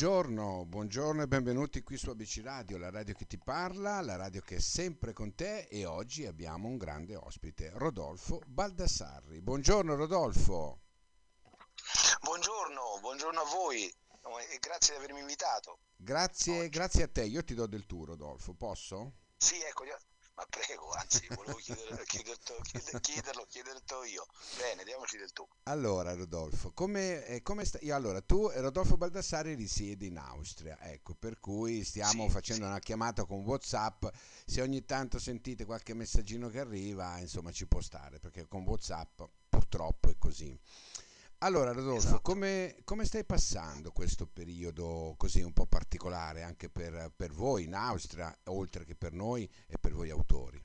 buongiorno, 0.00 0.64
buongiorno 0.64 1.22
e 1.22 1.26
benvenuti 1.26 1.82
qui 1.82 1.96
su 1.96 2.10
ABC 2.10 2.40
Radio, 2.44 2.78
la 2.78 2.88
radio 2.88 3.14
che 3.14 3.26
ti 3.26 3.36
parla, 3.36 4.00
la 4.00 4.14
radio 4.14 4.40
che 4.42 4.54
è 4.54 4.60
sempre 4.60 5.12
con 5.12 5.34
te 5.34 5.62
e 5.62 5.86
oggi 5.86 6.24
abbiamo 6.24 6.68
un 6.68 6.76
grande 6.76 7.16
ospite, 7.16 7.72
Rodolfo 7.74 8.40
Baldassarri. 8.46 9.40
Buongiorno 9.40 9.96
Rodolfo. 9.96 10.82
Buongiorno, 12.20 12.98
buongiorno 13.00 13.40
a 13.40 13.44
voi 13.46 13.86
e 13.86 14.58
grazie 14.60 14.94
di 14.94 15.02
avermi 15.02 15.18
invitato. 15.18 15.80
Grazie, 15.96 16.68
grazie 16.68 17.02
a 17.02 17.08
te, 17.08 17.24
io 17.24 17.42
ti 17.42 17.54
do 17.54 17.66
del 17.66 17.84
tu 17.84 18.04
Rodolfo, 18.04 18.54
posso? 18.54 19.14
Sì, 19.36 19.60
ecco, 19.62 19.82
ma 20.38 20.46
prego, 20.48 20.92
anzi, 20.92 21.26
volevo 21.34 21.58
chiederlo, 21.58 22.04
chiederlo, 22.04 23.00
chiederlo, 23.00 23.46
chiederlo 23.48 24.04
io. 24.04 24.24
Bene, 24.56 24.84
diamoci 24.84 25.16
del 25.16 25.32
tu. 25.32 25.44
Allora, 25.64 26.14
Rodolfo, 26.14 26.70
come, 26.72 27.26
eh, 27.26 27.42
come 27.42 27.64
sta... 27.64 27.78
Io, 27.82 27.92
allora, 27.96 28.20
tu, 28.20 28.48
Rodolfo 28.48 28.96
Baldassari, 28.96 29.54
risiedi 29.54 30.06
in 30.06 30.16
Austria, 30.16 30.78
ecco, 30.80 31.14
per 31.14 31.40
cui 31.40 31.82
stiamo 31.82 32.26
sì, 32.26 32.30
facendo 32.30 32.62
sì. 32.62 32.70
una 32.70 32.78
chiamata 32.78 33.24
con 33.24 33.40
WhatsApp. 33.40 34.06
Se 34.46 34.62
ogni 34.62 34.84
tanto 34.84 35.18
sentite 35.18 35.64
qualche 35.64 35.92
messaggino 35.92 36.48
che 36.48 36.60
arriva, 36.60 37.18
insomma, 37.18 37.50
ci 37.50 37.66
può 37.66 37.80
stare, 37.80 38.20
perché 38.20 38.46
con 38.46 38.62
WhatsApp 38.62 39.20
purtroppo 39.48 40.08
è 40.08 40.16
così. 40.18 40.56
Allora 41.40 41.70
Rodolfo, 41.70 41.98
esatto. 41.98 42.20
come, 42.20 42.80
come, 42.82 43.04
stai 43.04 43.24
passando 43.24 43.92
questo 43.92 44.26
periodo 44.26 45.14
così 45.16 45.40
un 45.40 45.52
po' 45.52 45.66
particolare 45.66 46.42
anche 46.42 46.68
per, 46.68 47.12
per, 47.14 47.30
voi 47.30 47.62
in 47.62 47.74
Austria, 47.74 48.36
oltre 48.46 48.84
che 48.84 48.96
per 48.96 49.12
noi 49.12 49.48
e 49.68 49.78
per 49.78 49.92
voi 49.92 50.10
autori? 50.10 50.60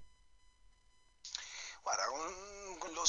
Guarda, 1.83 2.09
un, 2.09 2.91
lo... 2.91 3.03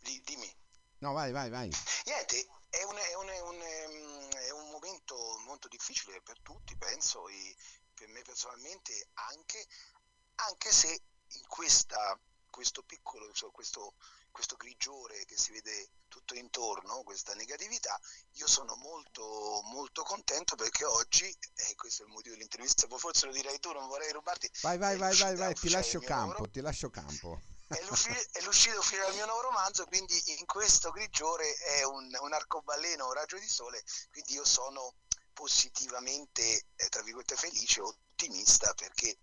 dimmi. 0.00 0.56
No, 0.98 1.12
vai, 1.12 1.30
vai, 1.30 1.48
vai. 1.48 1.70
Niente, 2.06 2.48
è 2.70 2.82
un, 2.82 2.96
è 2.96 3.14
un, 3.14 3.28
è 3.28 3.40
un, 3.40 3.62
ehm, 3.62 4.30
è 4.32 4.50
un 4.50 4.70
momento 4.70 5.14
molto 5.46 5.68
difficile 5.68 6.20
per 6.22 6.40
tutti, 6.40 6.76
penso, 6.76 7.28
e 7.28 7.54
per 7.94 8.08
me 8.08 8.22
personalmente 8.22 9.10
anche, 9.30 9.64
anche 10.34 10.72
se 10.72 10.88
in 10.88 11.46
questa, 11.46 12.18
questo 12.50 12.82
piccolo, 12.82 13.30
questo 13.52 13.94
questo 14.30 14.56
grigiore 14.56 15.24
che 15.24 15.36
si 15.36 15.52
vede 15.52 15.90
tutto 16.08 16.34
intorno, 16.34 17.02
questa 17.02 17.34
negatività, 17.34 17.98
io 18.32 18.46
sono 18.46 18.74
molto, 18.76 19.60
molto 19.64 20.02
contento 20.02 20.56
perché 20.56 20.84
oggi, 20.84 21.26
e 21.26 21.74
questo 21.74 22.02
è 22.02 22.06
il 22.06 22.12
motivo 22.12 22.34
dell'intervista, 22.34 22.86
forse 22.96 23.26
lo 23.26 23.32
direi 23.32 23.58
tu, 23.60 23.72
non 23.72 23.86
vorrei 23.88 24.10
rubarti. 24.12 24.50
Vai, 24.62 24.78
vai, 24.78 24.96
vai, 24.96 25.16
vai, 25.16 25.36
vai, 25.36 25.54
ti 25.54 25.70
lascio 25.70 26.00
campo, 26.00 26.32
numero, 26.38 26.50
ti 26.50 26.60
lascio 26.60 26.90
campo. 26.90 27.40
È 27.68 27.82
l'uscita 27.82 28.78
ufficiale 28.78 29.08
del 29.08 29.16
mio 29.16 29.26
nuovo 29.26 29.42
romanzo, 29.42 29.84
quindi 29.84 30.18
in 30.38 30.46
questo 30.46 30.90
grigiore 30.90 31.54
è 31.54 31.82
un, 31.84 32.16
un 32.18 32.32
arcobaleno, 32.32 33.06
un 33.06 33.12
raggio 33.12 33.38
di 33.38 33.46
sole, 33.46 33.82
quindi 34.10 34.32
io 34.32 34.44
sono 34.46 34.94
positivamente, 35.34 36.64
eh, 36.74 36.88
tra 36.88 37.02
virgolette, 37.02 37.36
felice, 37.36 37.82
ottimista 38.18 38.74
perché 38.74 39.10
eh, 39.10 39.16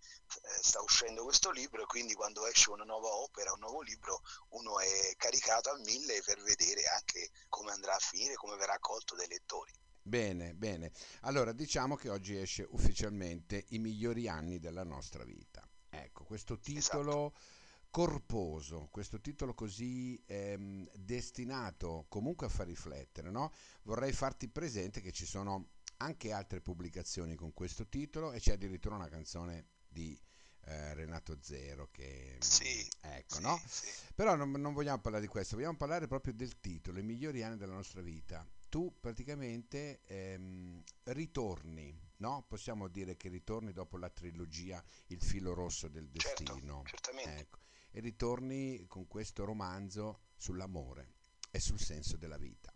sta 0.62 0.80
uscendo 0.80 1.22
questo 1.24 1.50
libro 1.50 1.82
e 1.82 1.86
quindi 1.86 2.14
quando 2.14 2.46
esce 2.46 2.70
una 2.70 2.84
nuova 2.84 3.08
opera, 3.08 3.52
un 3.52 3.60
nuovo 3.60 3.82
libro, 3.82 4.22
uno 4.50 4.80
è 4.80 5.14
caricato 5.16 5.70
a 5.70 5.78
mille 5.84 6.22
per 6.24 6.40
vedere 6.42 6.86
anche 6.86 7.30
come 7.50 7.72
andrà 7.72 7.94
a 7.94 7.98
finire, 7.98 8.34
come 8.34 8.56
verrà 8.56 8.72
accolto 8.72 9.14
dai 9.14 9.28
lettori. 9.28 9.72
Bene, 10.00 10.54
bene. 10.54 10.92
Allora 11.22 11.52
diciamo 11.52 11.96
che 11.96 12.08
oggi 12.08 12.38
esce 12.38 12.66
ufficialmente 12.70 13.66
I 13.70 13.78
migliori 13.78 14.28
anni 14.28 14.58
della 14.58 14.84
nostra 14.84 15.24
vita. 15.24 15.68
Ecco, 15.90 16.24
questo 16.24 16.58
titolo... 16.58 17.32
Esatto 17.34 17.64
corposo, 17.88 18.88
questo 18.90 19.22
titolo 19.22 19.54
così 19.54 20.22
ehm, 20.26 20.86
destinato 20.92 22.04
comunque 22.10 22.44
a 22.44 22.50
far 22.50 22.66
riflettere, 22.66 23.30
no? 23.30 23.50
vorrei 23.84 24.12
farti 24.12 24.50
presente 24.50 25.00
che 25.00 25.12
ci 25.12 25.24
sono 25.24 25.75
anche 25.98 26.32
altre 26.32 26.60
pubblicazioni 26.60 27.34
con 27.34 27.52
questo 27.52 27.86
titolo 27.86 28.32
e 28.32 28.40
c'è 28.40 28.52
addirittura 28.52 28.96
una 28.96 29.08
canzone 29.08 29.68
di 29.88 30.18
eh, 30.64 30.94
Renato 30.94 31.38
Zero 31.40 31.88
che 31.90 32.36
sì, 32.40 32.88
ecco 33.00 33.36
sì, 33.36 33.42
no? 33.42 33.60
sì. 33.66 33.88
però 34.14 34.34
non, 34.34 34.50
non, 34.50 34.72
vogliamo 34.72 35.00
parlare 35.00 35.24
di 35.24 35.30
questo 35.30 35.56
vogliamo 35.56 35.76
parlare 35.76 36.06
proprio 36.06 36.34
del 36.34 36.60
titolo 36.60 36.98
i 36.98 37.04
migliori 37.04 37.42
anni 37.42 37.56
della 37.56 37.74
nostra 37.74 38.00
vita. 38.00 38.46
Tu 38.68 38.98
praticamente 39.00 40.00
ehm, 40.06 40.82
ritorni 41.04 42.06
no? 42.18 42.44
Possiamo 42.48 42.88
dire 42.88 43.16
che 43.16 43.28
ritorni 43.28 43.72
dopo 43.72 43.96
la 43.96 44.10
trilogia 44.10 44.82
il 45.08 45.20
filo 45.20 45.54
rosso 45.54 45.88
del 45.88 46.08
certo, 46.12 46.42
destino. 46.44 46.82
certo, 46.84 47.10
ecco, 47.10 47.58
e 47.90 48.00
ritorni 48.00 48.86
con 48.86 49.06
questo 49.06 49.44
romanzo 49.44 50.20
sull'amore 50.36 51.14
e 51.50 51.60
sul 51.60 51.80
senso 51.80 52.16
della 52.16 52.38
vita. 52.38 52.72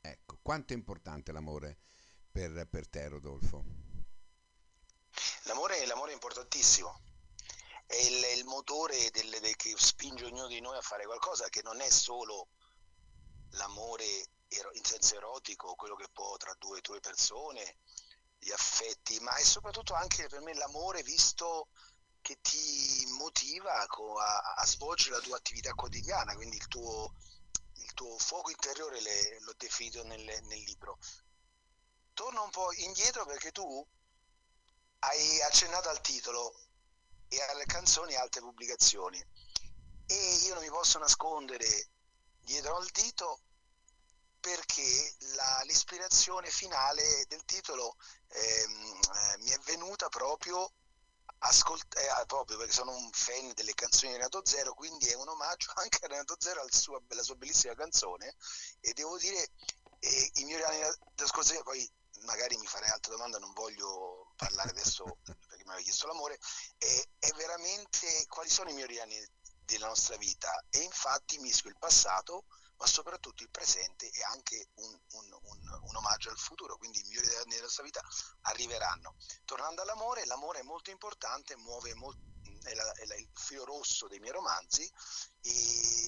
Ecco 0.00 0.38
quanto 0.40 0.72
è 0.72 0.76
importante 0.76 1.32
l'amore 1.32 1.78
per, 2.36 2.66
per 2.68 2.86
te 2.86 3.08
Rodolfo? 3.08 3.64
L'amore, 5.44 5.86
l'amore 5.86 6.10
è 6.10 6.14
importantissimo, 6.14 7.00
è 7.86 7.94
il, 7.94 8.22
è 8.22 8.32
il 8.32 8.44
motore 8.44 9.10
del, 9.10 9.30
del, 9.40 9.56
che 9.56 9.72
spinge 9.74 10.26
ognuno 10.26 10.46
di 10.46 10.60
noi 10.60 10.76
a 10.76 10.82
fare 10.82 11.06
qualcosa 11.06 11.48
che 11.48 11.62
non 11.62 11.80
è 11.80 11.88
solo 11.88 12.48
l'amore 13.52 14.04
in 14.04 14.84
senso 14.84 15.16
erotico, 15.16 15.74
quello 15.76 15.96
che 15.96 16.08
può 16.12 16.36
tra 16.36 16.54
due, 16.58 16.82
due 16.82 17.00
persone, 17.00 17.78
gli 18.38 18.50
affetti, 18.50 19.18
ma 19.20 19.34
è 19.36 19.42
soprattutto 19.42 19.94
anche 19.94 20.28
per 20.28 20.40
me 20.42 20.52
l'amore 20.54 21.02
visto 21.02 21.68
che 22.20 22.38
ti 22.42 23.06
motiva 23.16 23.72
a, 23.72 23.86
a, 24.56 24.66
svolgere 24.66 25.16
la 25.16 25.22
tua 25.22 25.36
attività 25.36 25.72
quotidiana, 25.72 26.34
quindi 26.34 26.56
il 26.56 26.68
tuo, 26.68 27.14
il 27.76 27.94
tuo 27.94 28.18
fuoco 28.18 28.50
interiore 28.50 29.00
le, 29.00 29.40
l'ho 29.40 29.54
definito 29.56 30.02
nel, 30.04 30.22
nel 30.22 30.62
libro 30.64 30.98
torno 32.16 32.44
un 32.44 32.50
po' 32.50 32.72
indietro 32.72 33.26
perché 33.26 33.52
tu 33.52 33.86
hai 35.00 35.42
accennato 35.42 35.90
al 35.90 36.00
titolo 36.00 36.58
e 37.28 37.42
alle 37.42 37.66
canzoni 37.66 38.14
e 38.14 38.16
altre 38.16 38.40
pubblicazioni. 38.40 39.22
E 40.06 40.34
io 40.44 40.54
non 40.54 40.62
mi 40.62 40.70
posso 40.70 40.98
nascondere 40.98 41.90
dietro 42.40 42.76
al 42.76 42.88
dito 42.90 43.40
perché 44.40 45.14
la, 45.34 45.60
l'ispirazione 45.64 46.48
finale 46.48 47.26
del 47.28 47.44
titolo 47.44 47.96
ehm, 48.28 49.00
eh, 49.02 49.36
mi 49.42 49.50
è 49.50 49.58
venuta 49.66 50.08
proprio, 50.08 50.72
ascolt- 51.40 51.96
eh, 51.98 52.24
proprio 52.26 52.56
perché 52.56 52.72
sono 52.72 52.96
un 52.96 53.10
fan 53.12 53.52
delle 53.52 53.74
canzoni 53.74 54.12
di 54.12 54.16
Renato 54.16 54.40
Zero, 54.46 54.72
quindi 54.72 55.08
è 55.08 55.14
un 55.16 55.28
omaggio 55.28 55.70
anche 55.76 55.98
a 56.02 56.08
Renato 56.08 56.36
Zero 56.38 56.60
alla 56.62 56.72
sua, 56.72 56.98
alla 57.08 57.22
sua 57.22 57.34
bellissima 57.34 57.74
canzone. 57.74 58.34
E 58.80 58.94
devo 58.94 59.18
dire 59.18 59.50
eh, 59.98 60.30
i 60.34 60.44
miei 60.44 60.62
anni 60.62 60.80
da 61.14 61.26
scorsa 61.26 61.60
poi 61.62 61.90
magari 62.26 62.56
mi 62.58 62.66
farei 62.66 62.90
altre 62.90 63.12
domande, 63.12 63.38
non 63.38 63.52
voglio 63.54 64.32
parlare 64.36 64.70
adesso 64.70 65.04
perché 65.24 65.64
mi 65.64 65.70
aveva 65.70 65.80
chiesto 65.80 66.06
l'amore, 66.06 66.38
è, 66.76 67.08
è 67.18 67.30
veramente 67.36 68.26
quali 68.28 68.50
sono 68.50 68.68
i 68.68 68.74
migliori 68.74 69.00
anni 69.00 69.18
della 69.64 69.86
nostra 69.88 70.16
vita 70.16 70.50
e 70.70 70.80
infatti 70.80 71.38
mischio 71.38 71.70
il 71.70 71.78
passato 71.78 72.44
ma 72.78 72.86
soprattutto 72.86 73.42
il 73.42 73.50
presente 73.50 74.10
e 74.10 74.22
anche 74.24 74.68
un, 74.74 75.00
un, 75.12 75.32
un, 75.32 75.80
un 75.88 75.96
omaggio 75.96 76.28
al 76.28 76.38
futuro, 76.38 76.76
quindi 76.76 77.00
i 77.00 77.04
migliori 77.04 77.34
anni 77.36 77.52
della 77.54 77.62
nostra 77.62 77.82
vita 77.82 78.02
arriveranno. 78.42 79.16
Tornando 79.46 79.80
all'amore, 79.80 80.26
l'amore 80.26 80.60
è 80.60 80.62
molto 80.62 80.90
importante, 80.90 81.56
muove 81.56 81.94
molto 81.94 82.35
è, 82.66 82.74
la, 82.74 82.92
è 82.92 83.06
la, 83.06 83.14
il 83.14 83.28
filo 83.32 83.64
rosso 83.64 84.08
dei 84.08 84.18
miei 84.18 84.32
romanzi 84.32 84.82
e, 84.82 85.50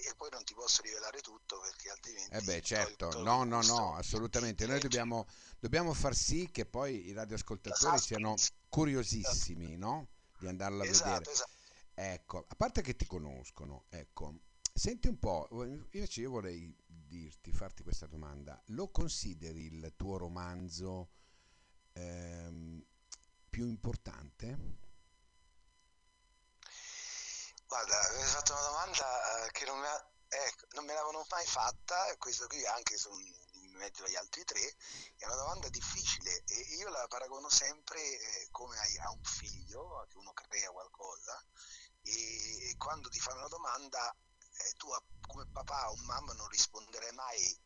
e, 0.09 0.15
poi 0.17 0.29
non 0.31 0.43
ti 0.45 0.55
posso 0.55 0.83
rivelare 0.83 1.21
tutto 1.21 1.61
perché 1.61 1.91
altrimenti... 1.91 2.35
Eh 2.35 2.41
beh 2.43 2.63
certo, 2.63 3.23
no 3.23 3.45
no 3.45 3.63
no, 3.63 3.95
assolutamente, 3.95 4.67
noi 4.67 4.81
dobbiamo, 4.81 5.27
dobbiamo, 5.59 5.95
far 5.95 6.15
sì 6.15 6.51
che 6.51 6.67
poi 6.67 7.07
i 7.07 7.13
radioascoltatori 7.13 7.95
esatto. 7.95 8.03
siano 8.03 8.35
curiosissimi 8.69 9.77
no? 9.77 10.09
di 10.39 10.49
andarla 10.49 10.83
a 10.83 10.87
esatto, 10.87 11.11
vedere. 11.11 11.33
Esatto. 11.33 11.57
Ecco, 11.95 12.47
a 12.49 12.55
parte 12.55 12.81
che 12.83 12.95
ti 12.95 13.07
conoscono, 13.07 13.87
ecco, 13.89 14.43
senti 14.73 15.09
un 15.09 15.19
po', 15.19 15.49
invece 15.93 16.21
io 16.21 16.31
vorrei 16.31 16.73
dirti, 16.87 17.53
farti 17.53 17.83
questa 17.83 18.07
domanda, 18.07 18.61
lo 18.67 18.89
consideri 18.91 19.67
il 19.67 19.93
tuo 19.97 20.17
romanzo 20.17 21.11
ehm, 21.95 22.85
più 23.49 23.67
importante? 23.67 24.87
Guarda, 27.69 28.01
mi 28.15 28.23
hai 28.23 28.29
fatto 28.29 28.53
una 28.55 28.63
domanda 28.63 29.45
eh, 29.45 29.51
che 29.51 29.67
non, 29.67 29.85
ha, 29.85 30.11
ecco, 30.27 30.67
non 30.71 30.87
me 30.87 30.95
l'avevano 30.95 31.27
mai 31.29 31.45
fatta, 31.45 32.17
questo 32.17 32.47
qui 32.47 32.65
anche 32.65 32.97
su, 32.97 33.11
in 33.11 33.75
mezzo 33.75 34.05
agli 34.05 34.17
altri 34.17 34.43
tre, 34.45 34.75
è 35.19 35.27
una 35.27 35.35
domanda 35.35 35.69
difficile 35.69 36.45
e 36.47 36.61
io 36.79 36.89
la 36.89 37.05
paragono 37.09 37.51
sempre 37.51 38.01
eh, 38.01 38.49
come 38.53 38.79
a, 38.79 39.11
un 39.11 39.23
figlio, 39.23 40.07
che 40.09 40.17
uno 40.17 40.33
crea 40.33 40.71
qualcosa 40.71 41.45
e, 42.05 42.71
e 42.71 42.77
quando 42.79 43.11
ti 43.11 43.21
fanno 43.21 43.41
una 43.41 43.49
domanda 43.49 44.17
eh, 44.41 44.73
tu 44.79 44.89
come 45.27 45.47
papà 45.53 45.91
o 45.91 45.97
mamma 46.05 46.33
non 46.33 46.49
risponderai 46.49 47.13
mai 47.13 47.61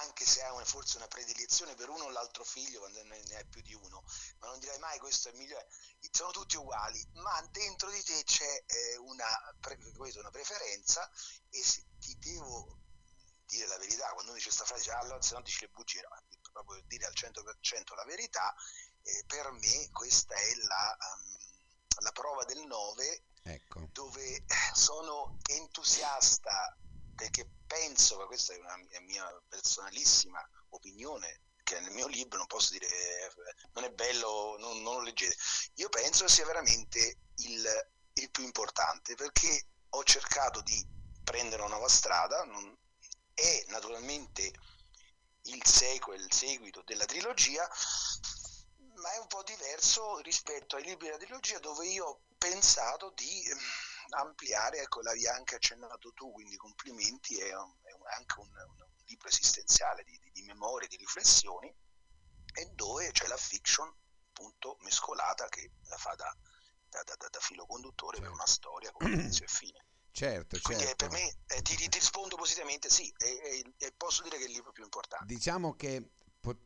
anche 0.00 0.24
se 0.24 0.42
hai 0.42 0.64
forse 0.64 0.96
una 0.96 1.08
predilezione 1.08 1.74
per 1.74 1.88
uno 1.88 2.04
o 2.04 2.10
l'altro 2.10 2.44
figlio 2.44 2.80
quando 2.80 3.02
ne, 3.04 3.22
hai 3.36 3.46
più 3.46 3.62
di 3.62 3.74
uno, 3.74 4.04
ma 4.38 4.48
non 4.48 4.58
dirai 4.58 4.78
mai 4.78 4.98
questo 4.98 5.28
è 5.28 5.32
il 5.32 5.38
migliore, 5.38 5.68
sono 6.10 6.30
tutti 6.30 6.56
uguali, 6.56 7.04
ma 7.14 7.46
dentro 7.50 7.90
di 7.90 8.02
te 8.02 8.22
c'è 8.24 8.64
eh, 8.66 8.96
una, 8.96 9.26
pre, 9.60 9.78
una, 9.94 10.30
preferenza 10.30 11.10
e 11.50 11.62
se 11.62 11.84
ti 12.00 12.16
devo 12.18 12.78
dire 13.46 13.66
la 13.66 13.78
verità, 13.78 14.08
quando 14.10 14.30
uno 14.30 14.34
dice 14.34 14.48
questa 14.48 14.64
frase, 14.64 14.90
ah, 14.90 14.98
allora 14.98 15.20
se 15.22 15.34
no 15.34 15.42
dici 15.42 15.60
le 15.60 15.68
bugie, 15.68 16.00
no, 16.00 16.40
proprio 16.52 16.82
dire 16.86 17.06
al 17.06 17.12
100% 17.14 17.94
la 17.94 18.04
verità, 18.04 18.54
eh, 19.02 19.24
per 19.26 19.50
me 19.50 19.90
questa 19.92 20.34
è 20.34 20.54
la, 20.54 20.96
um, 20.98 21.36
la 21.98 22.12
prova 22.12 22.44
del 22.44 22.60
9 22.66 23.22
ecco. 23.42 23.88
dove 23.92 24.44
sono 24.72 25.38
entusiasta 25.48 26.76
perché 27.16 27.48
penso, 27.66 28.18
che 28.18 28.26
questa 28.26 28.52
è 28.52 28.58
una 28.58 28.76
mia 29.00 29.42
personalissima 29.48 30.40
opinione, 30.70 31.40
che 31.64 31.80
nel 31.80 31.90
mio 31.92 32.06
libro 32.06 32.38
non 32.38 32.46
posso 32.46 32.72
dire 32.72 32.86
non 33.72 33.82
è 33.82 33.90
bello, 33.90 34.56
non, 34.58 34.82
non 34.82 34.94
lo 34.94 35.00
leggete, 35.00 35.36
io 35.74 35.88
penso 35.88 36.28
sia 36.28 36.46
veramente 36.46 37.18
il, 37.36 37.88
il, 38.12 38.30
più 38.30 38.44
importante 38.44 39.16
perché 39.16 39.66
ho 39.88 40.04
cercato 40.04 40.60
di 40.60 40.86
prendere 41.24 41.62
una 41.62 41.74
nuova 41.74 41.88
strada, 41.88 42.44
non, 42.44 42.76
è 43.34 43.64
naturalmente 43.68 44.52
il 45.42 45.64
sequel, 45.64 46.20
il 46.20 46.32
seguito 46.32 46.82
della 46.84 47.04
trilogia, 47.04 47.68
ma 48.94 49.12
è 49.12 49.18
un 49.18 49.26
po' 49.26 49.42
diverso 49.42 50.18
rispetto 50.20 50.76
ai 50.76 50.84
libri 50.84 51.06
della 51.06 51.18
trilogia 51.18 51.58
dove 51.58 51.86
io 51.86 52.04
ho 52.06 52.20
pensato 52.38 53.10
di 53.14 53.44
ampliare 54.10 54.80
ecco, 54.80 55.00
la 55.02 55.12
via 55.12 55.34
anche 55.34 55.56
accennato 55.56 56.12
tu, 56.12 56.32
quindi 56.32 56.56
complimenti, 56.56 57.38
è, 57.38 57.54
un, 57.54 57.72
è 57.82 58.16
anche 58.16 58.40
un, 58.40 58.46
un, 58.46 58.84
libro 59.06 59.28
esistenziale 59.28 60.02
di, 60.02 60.18
di, 60.18 60.30
di, 60.32 60.42
memorie, 60.42 60.88
di 60.88 60.96
riflessioni, 60.96 61.72
e 62.52 62.70
dove 62.74 63.10
c'è 63.12 63.26
la 63.28 63.36
fiction 63.36 63.92
appunto 64.30 64.76
mescolata 64.80 65.48
che 65.48 65.70
la 65.88 65.96
fa 65.96 66.14
da, 66.14 66.36
da, 66.88 67.02
da, 67.04 67.28
da 67.28 67.40
filo 67.40 67.66
conduttore 67.66 68.20
per 68.20 68.30
una 68.30 68.46
storia 68.46 68.90
con 68.92 69.10
inizio 69.10 69.44
e 69.44 69.48
fine. 69.48 69.84
Certo, 70.16 70.58
Quindi 70.62 70.84
certo. 70.84 71.08
per 71.08 71.18
me 71.18 71.40
eh, 71.48 71.60
ti, 71.60 71.76
ti, 71.76 71.88
rispondo 71.92 72.36
positivamente, 72.36 72.88
sì, 72.88 73.12
e, 73.18 73.26
e, 73.26 73.74
e, 73.76 73.92
posso 73.94 74.22
dire 74.22 74.38
che 74.38 74.44
è 74.44 74.46
il 74.46 74.54
libro 74.54 74.72
più 74.72 74.82
importante. 74.82 75.26
Diciamo 75.26 75.74
che 75.74 76.12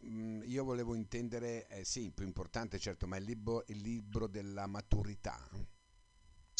mm, 0.04 0.42
io 0.44 0.62
volevo 0.62 0.94
intendere, 0.94 1.66
eh, 1.66 1.84
sì, 1.84 2.12
più 2.12 2.24
importante 2.24 2.78
certo, 2.78 3.08
ma 3.08 3.16
il 3.16 3.24
libro, 3.24 3.64
il 3.66 3.78
libro 3.78 4.28
della 4.28 4.68
maturità. 4.68 5.36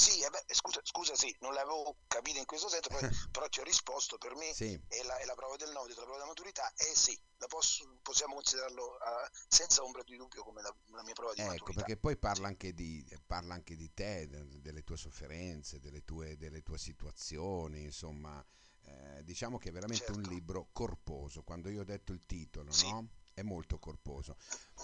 Sì, 0.00 0.22
eh 0.22 0.30
beh, 0.30 0.54
scusa, 0.54 0.80
scusa, 0.82 1.14
sì, 1.14 1.36
non 1.40 1.52
l'avevo 1.52 1.98
capito 2.06 2.38
in 2.38 2.46
questo 2.46 2.70
senso, 2.70 2.88
poi, 2.88 3.00
però 3.30 3.46
ti 3.48 3.60
ho 3.60 3.64
risposto, 3.64 4.16
per 4.16 4.34
me 4.34 4.50
sì. 4.54 4.72
è, 4.88 5.02
la, 5.02 5.18
è, 5.18 5.26
la, 5.26 5.34
prova 5.34 5.56
del 5.56 5.70
9, 5.72 5.88
della 5.88 6.00
prova 6.00 6.16
della 6.16 6.26
maturità, 6.26 6.72
e 6.74 6.94
sì, 6.94 7.20
posso, 7.48 7.98
possiamo 8.00 8.34
considerarlo 8.36 8.82
uh, 8.82 9.28
senza 9.46 9.82
ombra 9.82 10.02
di 10.02 10.16
dubbio 10.16 10.42
come 10.42 10.62
la, 10.62 10.74
la 10.92 11.02
mia 11.02 11.12
prova 11.12 11.34
di 11.34 11.40
ecco, 11.40 11.50
maturità. 11.50 11.70
Ecco, 11.70 11.84
perché 11.84 11.96
poi 11.98 12.16
parla 12.16 12.46
anche 12.46 12.72
di, 12.72 13.06
parla 13.26 13.52
anche 13.52 13.76
di 13.76 13.92
te, 13.92 14.26
delle 14.26 14.82
tue 14.84 14.96
sofferenze, 14.96 15.80
delle 15.80 16.02
tue, 16.02 16.38
delle 16.38 16.62
tue 16.62 16.78
situazioni, 16.78 17.82
insomma, 17.82 18.42
eh, 18.84 19.22
diciamo 19.22 19.58
che 19.58 19.68
è 19.68 19.72
veramente 19.72 20.06
certo. 20.06 20.18
un 20.18 20.24
libro 20.32 20.68
corposo, 20.72 21.42
quando 21.42 21.68
io 21.68 21.82
ho 21.82 21.84
detto 21.84 22.12
il 22.12 22.24
titolo, 22.24 22.72
sì. 22.72 22.90
no? 22.90 23.08
È 23.34 23.42
molto 23.42 23.78
corposo. 23.78 24.36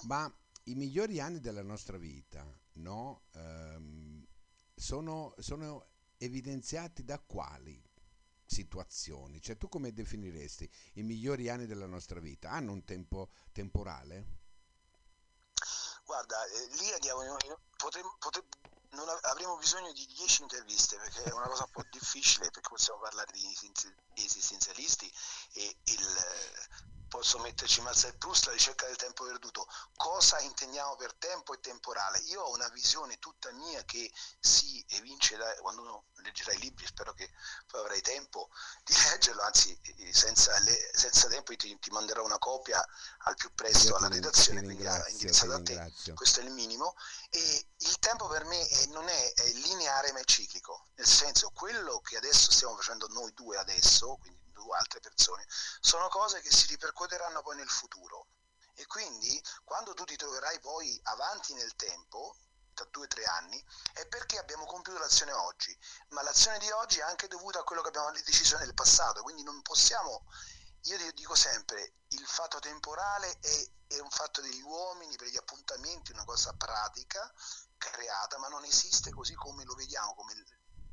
Ma 0.02 0.30
i 0.64 0.74
migliori 0.74 1.20
anni 1.20 1.40
della 1.40 1.62
nostra 1.62 1.96
vita, 1.96 2.46
no? 2.74 3.22
Um, 3.32 4.26
sono, 4.76 5.34
sono 5.38 5.88
evidenziati 6.18 7.04
da 7.04 7.18
quali 7.18 7.82
situazioni? 8.44 9.40
Cioè 9.40 9.56
tu 9.56 9.68
come 9.68 9.92
definiresti 9.92 10.70
i 10.94 11.02
migliori 11.02 11.48
anni 11.48 11.66
della 11.66 11.86
nostra 11.86 12.20
vita? 12.20 12.50
Hanno 12.50 12.72
un 12.72 12.84
tempo 12.84 13.30
temporale? 13.52 14.44
Guarda, 16.04 16.36
eh, 16.44 16.66
lì 16.76 16.92
andiamo, 16.92 17.36
potremmo, 17.76 18.14
potremmo, 18.18 18.48
non 18.90 19.08
avremo 19.22 19.56
bisogno 19.56 19.92
di 19.92 20.06
10 20.06 20.42
interviste 20.42 20.96
perché 20.98 21.24
è 21.24 21.32
una 21.32 21.48
cosa 21.48 21.64
un 21.64 21.70
po' 21.70 21.84
difficile 21.90 22.50
perché 22.50 22.68
possiamo 22.68 23.00
parlare 23.00 23.32
di 23.32 23.44
esistenzialisti 24.14 25.12
e 25.54 25.76
il 25.84 26.06
posso 27.16 27.38
metterci 27.38 27.80
Marcel 27.80 28.14
Proust, 28.18 28.44
la 28.44 28.52
ricerca 28.52 28.84
del 28.84 28.96
tempo 28.96 29.24
perduto. 29.24 29.66
Cosa 29.96 30.38
intendiamo 30.40 30.96
per 30.96 31.14
tempo 31.14 31.54
e 31.54 31.60
temporale? 31.60 32.18
Io 32.26 32.42
ho 32.42 32.52
una 32.52 32.68
visione 32.68 33.18
tutta 33.18 33.50
mia 33.52 33.82
che 33.84 34.12
si 34.38 34.84
evince 34.88 35.38
da, 35.38 35.50
quando 35.62 35.80
uno 35.80 36.04
leggerà 36.16 36.52
i 36.52 36.58
libri, 36.58 36.84
spero 36.84 37.14
che 37.14 37.30
poi 37.68 37.80
avrai 37.80 38.02
tempo 38.02 38.50
di 38.84 38.92
leggerlo, 39.10 39.40
anzi 39.40 39.80
senza, 40.12 40.58
le, 40.58 40.90
senza 40.92 41.28
tempo 41.28 41.56
ti, 41.56 41.78
ti, 41.78 41.90
manderò 41.90 42.22
una 42.22 42.38
copia 42.38 42.86
al 43.20 43.34
più 43.34 43.50
presto 43.54 43.96
alla 43.96 44.08
redazione, 44.08 44.62
quindi 44.62 44.84
indirizzata 45.08 45.54
a 45.54 45.62
te, 45.62 45.92
questo 46.14 46.40
è 46.40 46.42
il 46.42 46.50
minimo. 46.50 46.96
E 47.30 47.66
il 47.78 47.98
tempo 47.98 48.26
per 48.26 48.44
me 48.44 48.60
è, 48.60 48.86
non 48.88 49.08
è, 49.08 49.32
è 49.32 49.48
lineare 49.52 50.12
ma 50.12 50.20
è 50.20 50.24
ciclico, 50.24 50.88
nel 50.96 51.06
senso 51.06 51.50
quello 51.54 51.98
che 52.00 52.18
adesso 52.18 52.52
stiamo 52.52 52.76
facendo 52.76 53.06
noi 53.08 53.32
due 53.32 53.56
adesso, 53.56 54.16
quindi 54.20 54.45
altre 54.72 55.00
persone, 55.00 55.46
sono 55.80 56.08
cose 56.08 56.40
che 56.40 56.50
si 56.50 56.66
ripercuoteranno 56.66 57.42
poi 57.42 57.56
nel 57.56 57.68
futuro. 57.68 58.28
E 58.74 58.86
quindi 58.86 59.42
quando 59.64 59.94
tu 59.94 60.04
ti 60.04 60.16
troverai 60.16 60.60
poi 60.60 61.00
avanti 61.04 61.54
nel 61.54 61.74
tempo, 61.76 62.36
tra 62.74 62.84
due 62.90 63.04
o 63.04 63.08
tre 63.08 63.24
anni, 63.24 63.64
è 63.94 64.06
perché 64.06 64.38
abbiamo 64.38 64.66
compiuto 64.66 64.98
l'azione 64.98 65.32
oggi, 65.32 65.76
ma 66.08 66.22
l'azione 66.22 66.58
di 66.58 66.70
oggi 66.70 66.98
è 66.98 67.02
anche 67.02 67.26
dovuta 67.26 67.60
a 67.60 67.64
quello 67.64 67.80
che 67.80 67.88
abbiamo 67.88 68.10
deciso 68.12 68.58
nel 68.58 68.74
passato, 68.74 69.22
quindi 69.22 69.42
non 69.42 69.62
possiamo, 69.62 70.26
io 70.82 71.12
dico 71.12 71.34
sempre, 71.34 71.94
il 72.08 72.26
fatto 72.26 72.58
temporale 72.58 73.38
è, 73.40 73.70
è 73.94 73.98
un 73.98 74.10
fatto 74.10 74.42
degli 74.42 74.60
uomini 74.60 75.16
per 75.16 75.28
gli 75.28 75.36
appuntamenti, 75.36 76.12
una 76.12 76.24
cosa 76.24 76.52
pratica, 76.52 77.32
creata, 77.78 78.38
ma 78.38 78.48
non 78.48 78.64
esiste 78.64 79.10
così 79.10 79.34
come 79.34 79.64
lo 79.64 79.74
vediamo, 79.74 80.14
come 80.14 80.34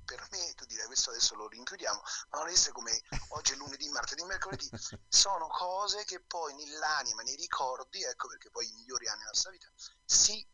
per 0.04 0.28
me, 0.32 0.54
tu 0.56 0.66
direi 0.66 0.86
questo 0.86 1.10
adesso 1.10 1.36
lo 1.36 1.48
rinchiudiamo, 1.48 2.02
ma 2.30 2.40
non 2.40 2.48
esiste 2.48 2.72
come 2.72 3.02
oggi 3.30 3.54
è 3.54 3.56
lunedì, 3.56 3.90
martedì, 3.90 4.24
mercoledì, 4.24 4.70
sono 5.08 5.48
cose 5.48 6.04
che 6.06 6.22
poi 6.22 6.54
nell'anima, 6.56 7.22
nei 7.24 7.36
ricordi, 7.36 8.04
ecco 8.04 8.28
perché 8.28 8.50
poi 8.50 8.68
i 8.68 8.74
migliori 8.74 9.08
anni 9.08 9.20
della 9.20 9.32
nostra 9.32 9.52
vita, 9.52 9.68
si, 10.06 10.46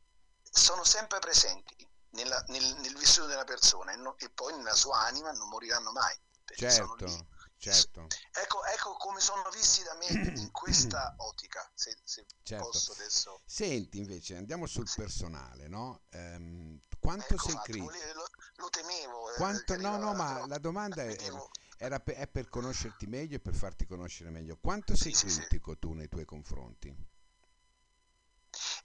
sono 0.41 0.83
sempre 0.83 1.19
presenti 1.19 1.87
nella, 2.11 2.43
nel, 2.47 2.75
nel, 2.77 2.97
vissuto 2.97 3.27
della 3.27 3.43
persona 3.43 3.91
e, 3.91 3.95
no, 3.95 4.17
e, 4.17 4.29
poi 4.29 4.55
nella 4.55 4.73
sua 4.73 4.99
anima 4.99 5.31
non 5.31 5.47
moriranno 5.49 5.91
mai. 5.91 6.17
Certo, 6.55 7.37
certo. 7.59 8.07
Ecco, 8.31 8.63
ecco, 8.65 8.93
come 8.93 9.19
sono 9.19 9.49
visti 9.53 9.83
da 9.83 9.95
me 9.95 10.31
in 10.39 10.49
questa 10.51 11.13
ottica, 11.17 11.69
se, 11.75 11.97
se 12.03 12.25
certo. 12.43 12.65
posso 12.65 12.93
adesso. 12.93 13.41
Senti 13.45 13.97
invece, 13.99 14.35
andiamo 14.35 14.65
sul 14.65 14.87
sì. 14.87 15.01
personale, 15.01 15.67
no? 15.67 16.01
Um, 16.11 16.79
quanto 16.99 17.33
ecco 17.33 17.49
sei 17.49 17.59
critico? 17.63 17.91
Lo, 18.13 18.27
lo, 18.55 18.69
temevo. 18.69 19.31
Eh, 19.31 19.35
Quanto, 19.35 19.75
no, 19.77 19.97
no, 19.97 20.13
ma 20.13 20.45
la 20.47 20.57
domanda 20.57 21.03
è, 21.03 21.15
era 21.77 21.99
per, 21.99 22.15
è 22.15 22.27
per 22.27 22.49
conoscerti 22.49 23.05
meglio 23.07 23.35
e 23.35 23.39
per 23.39 23.53
farti 23.53 23.85
conoscere 23.85 24.29
meglio. 24.29 24.57
Quanto 24.57 24.95
sei 24.95 25.13
sì, 25.13 25.27
critico 25.27 25.73
sì, 25.73 25.79
tu 25.79 25.93
nei 25.93 26.07
tuoi 26.07 26.25
confronti? 26.25 26.95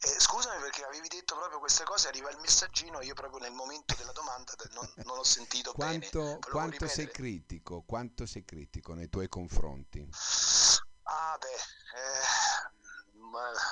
Eh, 0.05 0.21
scusami 0.21 0.61
perché 0.61 0.85
avevi 0.85 1.09
detto 1.09 1.35
proprio 1.35 1.59
queste 1.59 1.85
cose, 1.85 2.09
arriva 2.09 2.31
il 2.31 2.39
messaggino, 2.39 3.01
io 3.01 3.15
proprio 3.15 3.41
nel 3.41 3.53
momento 3.53 3.95
della 3.95 4.13
domanda 4.13 4.53
non, 4.73 4.93
non 5.05 5.17
ho 5.17 5.25
sentito 5.25 5.73
quanto, 5.73 6.21
bene. 6.21 6.39
Quanto 6.41 6.87
sei 6.87 7.11
critico? 7.11 7.83
Quanto 7.87 8.27
sei 8.27 8.45
critico 8.45 8.93
nei 8.93 9.09
tuoi 9.09 9.31
confronti? 9.31 10.07
Ah 11.05 11.39
beh, 11.39 11.49
eh, 11.49 12.23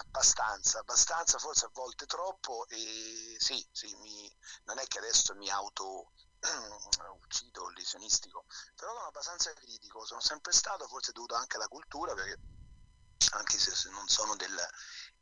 abbastanza, 0.07 0.79
abbastanza, 0.79 1.39
forse 1.39 1.67
a 1.67 1.71
volte 1.75 2.07
troppo 2.07 2.67
e 2.69 3.37
sì, 3.39 3.67
sì 3.71 3.95
mi, 3.97 4.35
non 4.65 4.79
è 4.79 4.87
che 4.87 4.99
adesso 4.99 5.35
mi 5.35 5.51
auto 5.51 6.13
uccido 7.23 7.69
lesionistico, 7.71 8.47
però 8.75 8.93
sono 8.95 9.07
abbastanza 9.07 9.53
critico, 9.53 10.07
sono 10.07 10.21
sempre 10.21 10.53
stato, 10.53 10.87
forse 10.89 11.13
dovuto 11.13 11.35
anche 11.35 11.57
alla 11.57 11.69
cultura, 11.69 12.15
perché 12.15 12.39
anche 13.33 13.59
se 13.59 13.91
non 13.91 14.07
sono 14.09 14.35
del, 14.37 14.57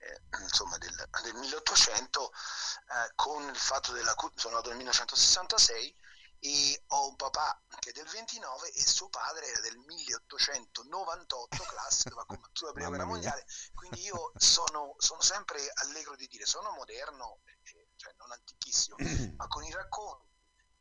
eh, 0.01 0.21
insomma 0.41 0.79
del, 0.79 1.09
del 1.23 1.35
1800, 1.35 2.33
eh, 2.33 3.13
con 3.15 3.49
il 3.49 3.57
fatto 3.57 3.93
della 3.93 4.15
sono 4.35 4.57
nato 4.57 4.69
nel 4.69 4.79
1966 4.79 5.95
e 6.43 6.85
ho 6.89 7.09
un 7.09 7.17
papà 7.17 7.63
che 7.81 7.91
è 7.91 7.93
del 7.93 8.07
29 8.07 8.73
e 8.73 8.81
suo 8.87 9.11
padre 9.11 9.47
era 9.47 9.61
del 9.61 9.77
1898 9.77 11.65
classico 11.65 12.17
ma 12.17 12.25
come 12.25 12.49
sulla 12.53 12.73
prima 12.73 12.89
guerra 12.89 13.05
mondiale. 13.05 13.45
Quindi 13.75 14.01
io 14.03 14.33
sono, 14.37 14.95
sono, 14.99 15.21
sempre 15.21 15.71
allegro 15.75 16.17
di 16.17 16.27
dire 16.29 16.47
sono 16.47 16.71
moderno 16.71 17.41
eh, 17.45 17.91
cioè 17.97 18.15
non 18.17 18.33
antichissimo 18.33 18.97
ma 19.37 19.47
con 19.49 19.63
i 19.65 19.71
racconti 19.71 20.30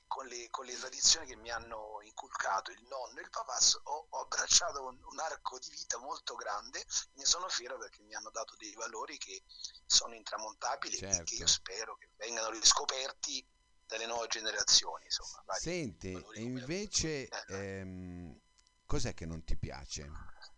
con 0.10 0.26
le, 0.26 0.48
con 0.50 0.66
le, 0.66 0.76
tradizioni 0.76 1.28
che 1.28 1.36
mi 1.36 1.52
hanno 1.52 2.00
inculcato 2.02 2.72
il 2.72 2.82
nonno 2.90 3.20
e 3.20 3.22
il 3.22 3.30
papà 3.30 3.58
ho, 3.84 4.08
ho 4.10 4.22
abbracciato 4.22 4.88
un, 4.88 4.98
un, 5.04 5.20
arco 5.20 5.60
di 5.60 5.70
vita 5.70 6.00
molto 6.00 6.34
grande 6.34 6.84
ne 7.14 7.26
sono 7.26 7.48
fiero 7.48 7.78
perché 7.78 8.02
mi 8.02 8.16
hanno 8.16 8.32
dato 8.32 8.56
dei 8.58 8.74
valori 8.74 9.20
che 9.20 9.44
sono 9.86 10.16
intramontabili 10.16 10.98
certo. 10.98 11.22
e 11.22 11.24
che 11.24 11.36
io 11.36 11.46
certo. 11.46 11.54
spero 11.54 11.96
che 11.98 12.10
vengano 12.18 12.50
riscoperti 12.50 13.46
dalle 13.86 14.08
nuove 14.08 14.28
generazioni 14.28 15.06
insomma, 15.06 15.44
senti 15.54 16.12
e 16.12 16.42
invece 16.42 17.28
eh. 17.28 17.56
ehm, 17.56 18.40
cos'è 18.88 19.14
che 19.14 19.28
non 19.28 19.44
ti 19.44 19.56
piace 19.58 20.10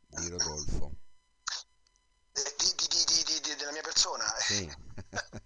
di 0.08 0.30
Rodolfo? 0.30 0.92
Eh, 2.34 2.56
di, 2.58 2.74
di, 2.88 3.42
di, 3.42 3.56
della 3.56 3.72
mia 3.74 3.82
persona? 3.82 4.26
Sì. 4.40 4.66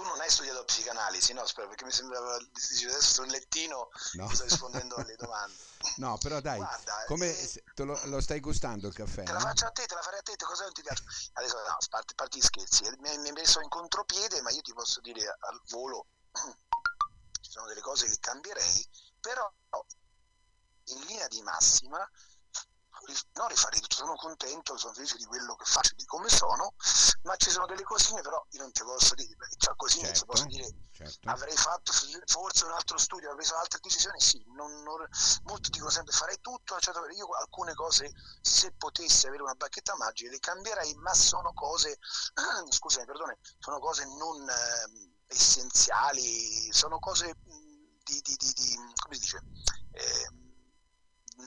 eh, 0.00 0.02
tu 0.02 0.08
non 0.08 0.20
hai 0.20 0.30
studiato 0.30 0.64
psicanalisi, 0.64 1.32
no? 1.32 1.44
Spero, 1.46 1.68
perché 1.68 1.84
mi 1.84 1.92
sembrava 1.92 2.34
adesso 2.34 3.00
sul 3.00 3.28
lettino 3.28 3.90
no. 4.14 4.32
sto 4.32 4.44
rispondendo 4.44 4.96
alle 4.96 5.16
domande. 5.16 5.68
No, 5.96 6.18
però 6.18 6.40
dai, 6.40 6.58
Guarda, 6.58 7.04
come 7.06 7.26
eh, 7.26 7.62
lo, 7.76 7.98
lo, 8.04 8.20
stai 8.20 8.38
gustando 8.40 8.86
il 8.86 8.94
caffè? 8.94 9.22
Te 9.22 9.32
la 9.32 9.40
faccio 9.40 9.64
a 9.64 9.70
te, 9.70 9.86
te 9.86 9.94
la 9.94 10.02
farei 10.02 10.18
a 10.18 10.22
te, 10.22 10.36
cosa 10.36 10.64
non 10.64 10.74
ti 10.74 10.82
piace? 10.82 11.02
Adesso 11.32 11.56
no, 11.56 11.76
parti, 11.88 12.14
parti 12.14 12.38
gli 12.38 12.42
scherzi, 12.42 12.84
mi 12.98 13.08
hai 13.08 13.32
messo 13.32 13.60
in 13.60 13.68
contropiede, 13.70 14.42
ma 14.42 14.50
io 14.50 14.60
ti 14.60 14.74
posso 14.74 15.00
dire 15.00 15.24
al 15.26 15.60
volo, 15.68 16.08
ci 17.40 17.50
sono 17.50 17.66
delle 17.66 17.80
cose 17.80 18.06
che 18.08 18.18
cambierei, 18.20 18.88
però 19.20 19.50
in 20.84 21.00
linea 21.06 21.28
di 21.28 21.40
massima 21.42 22.06
non 23.34 23.48
rifare 23.48 23.78
tutto, 23.80 23.96
sono 23.96 24.14
contento, 24.16 24.76
sono 24.76 24.92
felice 24.92 25.16
di 25.16 25.24
quello 25.24 25.54
che 25.56 25.64
faccio, 25.64 25.94
di 25.94 26.04
come 26.04 26.28
sono, 26.28 26.74
ma 27.22 27.36
ci 27.36 27.50
sono 27.50 27.66
delle 27.66 27.82
cosine 27.82 28.20
però 28.20 28.44
io 28.50 28.60
non 28.60 28.72
ti 28.72 28.82
posso 28.82 29.14
dire, 29.14 29.34
cioè 29.58 29.74
così 29.76 30.00
certo, 30.00 30.24
posso 30.26 30.44
dire 30.46 30.68
certo. 30.92 31.28
avrei 31.28 31.56
fatto 31.56 31.92
forse 32.26 32.64
un 32.64 32.72
altro 32.72 32.98
studio, 32.98 33.30
avrei 33.30 33.44
preso 33.44 33.56
altre 33.56 33.78
decisioni, 33.82 34.20
sì, 34.20 34.42
non, 34.54 34.82
non, 34.82 35.06
molti 35.44 35.70
dicono 35.70 35.90
sempre 35.90 36.12
farei 36.12 36.40
tutto, 36.40 36.76
eccetera, 36.76 37.04
io 37.12 37.28
alcune 37.38 37.74
cose 37.74 38.12
se 38.40 38.72
potessi 38.72 39.26
avere 39.26 39.42
una 39.42 39.54
bacchetta 39.54 39.96
magica 39.96 40.30
le 40.30 40.38
cambierei, 40.38 40.94
ma 40.96 41.14
sono 41.14 41.52
cose, 41.52 41.98
scusami, 42.68 43.06
perdone, 43.06 43.38
sono 43.58 43.78
cose 43.78 44.04
non 44.04 44.48
eh, 44.48 45.34
essenziali, 45.34 46.72
sono 46.72 46.98
cose 46.98 47.34
di, 48.02 48.20
di, 48.22 48.36
di, 48.36 48.52
di 48.52 48.76
come 49.00 49.14
si 49.14 49.20
dice? 49.20 49.42
Eh, 49.92 50.49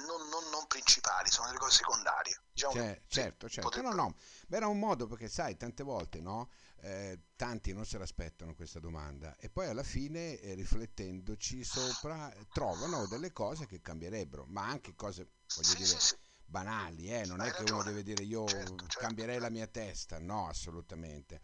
non, 0.05 0.27
non, 0.29 0.49
non, 0.51 0.67
principali, 0.67 1.29
sono 1.29 1.47
delle 1.47 1.59
cose 1.59 1.77
secondarie. 1.77 2.41
Diciamo 2.51 2.73
cioè, 2.73 3.01
certo, 3.07 3.49
certo. 3.49 3.69
Potrebbe... 3.69 3.89
No, 3.89 3.95
no, 3.95 4.15
ma 4.47 4.57
era 4.57 4.67
un 4.67 4.79
modo 4.79 5.07
perché 5.07 5.27
sai, 5.27 5.57
tante 5.57 5.83
volte 5.83 6.19
no, 6.19 6.49
eh, 6.81 7.19
tanti 7.35 7.73
non 7.73 7.85
se 7.85 7.97
l'aspettano 7.97 8.53
questa 8.55 8.79
domanda 8.79 9.35
e 9.37 9.49
poi 9.49 9.67
alla 9.67 9.83
fine 9.83 10.39
eh, 10.39 10.53
riflettendoci 10.53 11.63
sopra 11.63 12.31
trovano 12.51 13.07
delle 13.07 13.31
cose 13.31 13.65
che 13.65 13.81
cambierebbero, 13.81 14.45
ma 14.47 14.67
anche 14.67 14.93
cose, 14.95 15.29
voglio 15.55 15.67
sì, 15.67 15.77
dire, 15.77 15.99
sì, 15.99 16.15
banali, 16.45 17.11
eh? 17.11 17.25
non 17.25 17.39
Hai 17.39 17.47
è 17.47 17.51
ragione. 17.51 17.65
che 17.65 17.73
uno 17.73 17.83
deve 17.83 18.03
dire 18.03 18.23
io 18.23 18.45
certo, 18.47 18.75
certo, 18.75 18.99
cambierei 18.99 19.39
certo. 19.39 19.49
la 19.49 19.53
mia 19.53 19.67
testa, 19.67 20.19
no, 20.19 20.47
assolutamente. 20.47 21.41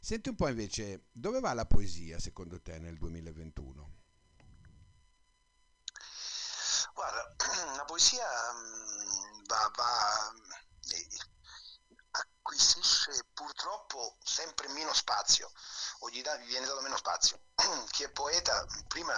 Senti 0.00 0.28
un 0.28 0.36
po' 0.36 0.48
invece, 0.48 1.06
dove 1.10 1.40
va 1.40 1.52
la 1.52 1.66
poesia 1.66 2.18
secondo 2.20 2.60
te 2.60 2.78
nel 2.78 2.96
2021? 2.96 4.04
Guarda, 6.96 7.34
la 7.76 7.84
poesia 7.84 8.26
mm, 8.54 9.44
va, 9.44 9.70
va, 9.76 10.32
eh, 10.94 11.06
acquisisce 12.10 13.12
purtroppo 13.34 14.16
sempre 14.24 14.68
meno 14.68 14.94
spazio, 14.94 15.52
o 16.00 16.08
gli, 16.10 16.22
da, 16.22 16.36
gli 16.38 16.46
viene 16.46 16.64
dato 16.64 16.80
meno 16.80 16.96
spazio. 16.96 17.38
Chi 17.90 18.02
è 18.04 18.10
poeta, 18.10 18.64
prima 18.88 19.14